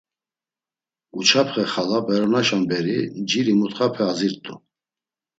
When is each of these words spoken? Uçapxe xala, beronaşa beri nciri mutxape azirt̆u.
Uçapxe 1.17 1.63
xala, 1.71 1.99
beronaşa 2.07 2.57
beri 2.69 2.97
nciri 3.19 3.53
mutxape 3.59 4.01
azirt̆u. 4.11 4.55